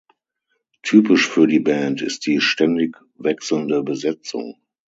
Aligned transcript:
Typisch 0.81 1.27
für 1.29 1.45
die 1.45 1.59
Band 1.59 2.01
ist 2.01 2.25
die 2.25 2.41
ständig 2.41 2.97
wechselnde 3.19 3.83
Besetzung. 3.83 4.55